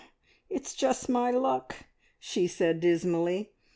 "It's 0.49 0.73
just 0.73 1.09
my 1.09 1.29
luck!" 1.29 1.85
she 2.19 2.47
said 2.47 2.79
dismally. 2.79 3.51